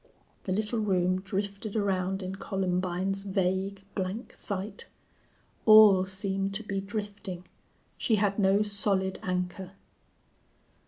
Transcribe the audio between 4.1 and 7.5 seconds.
sight. All seemed to be drifting.